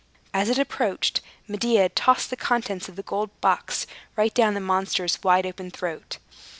As 0.33 0.49
it 0.49 0.57
approached, 0.57 1.21
Medea 1.47 1.87
tossed 1.87 2.31
the 2.31 2.35
contents 2.35 2.89
of 2.89 2.95
the 2.95 3.03
gold 3.03 3.29
box 3.39 3.85
right 4.15 4.33
down 4.33 4.55
the 4.55 4.59
monster's 4.59 5.21
wide 5.21 5.45
open 5.45 5.69
throat. 5.69 6.17